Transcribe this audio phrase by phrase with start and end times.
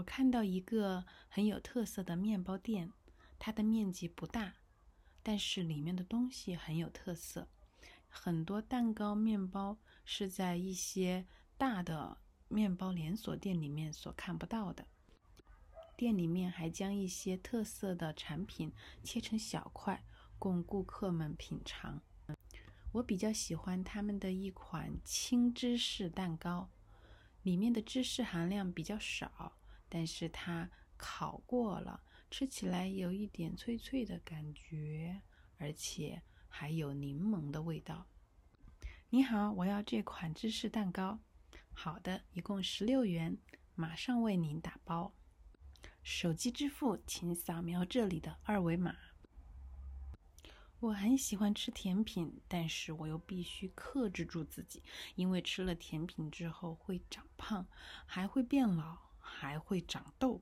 [0.00, 2.90] 我看到一个很有特色的面包店，
[3.38, 4.54] 它的面积不大，
[5.22, 7.46] 但是里面的东西很有特色。
[8.08, 9.76] 很多蛋糕、面包
[10.06, 11.26] 是在一些
[11.58, 12.16] 大的
[12.48, 14.86] 面包连锁店里面所看不到的。
[15.98, 18.72] 店里面还将一些特色的产品
[19.04, 20.02] 切成小块，
[20.38, 22.00] 供顾客们品尝。
[22.92, 26.70] 我比较喜欢他们的一款轻芝士蛋糕，
[27.42, 29.52] 里面的芝士含量比较少，
[29.90, 35.20] 但是它烤过了，吃起来有一点脆脆的感觉，
[35.58, 38.06] 而且还有柠檬的味道。
[39.10, 41.18] 你好，我要这款芝士蛋糕。
[41.72, 43.36] 好的，一共十六元，
[43.74, 45.12] 马上为您打包。
[46.02, 48.96] 手机支付，请扫描这里的二维码。
[50.78, 54.82] 我很喜欢吃甜品，但是我又必须克制住自己，
[55.14, 57.66] 因为吃了甜品之后会长胖，
[58.06, 58.96] 还会变老，
[59.40, 60.38] 还会长痘。